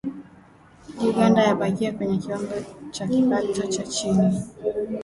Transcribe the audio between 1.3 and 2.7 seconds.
yabakia kwenye kiwango